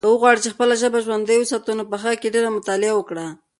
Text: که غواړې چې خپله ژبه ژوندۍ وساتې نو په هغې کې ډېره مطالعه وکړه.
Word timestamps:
که 0.07 0.19
غواړې 0.21 0.39
چې 0.43 0.49
خپله 0.53 0.73
ژبه 0.81 0.99
ژوندۍ 1.05 1.37
وساتې 1.39 1.71
نو 1.77 1.83
په 1.91 1.95
هغې 2.03 2.15
کې 2.21 2.33
ډېره 2.35 2.49
مطالعه 2.57 2.93
وکړه. 2.95 3.27